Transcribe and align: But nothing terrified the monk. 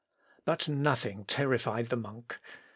But 0.45 0.67
nothing 0.67 1.25
terrified 1.25 1.89
the 1.89 1.95
monk. 1.95 2.39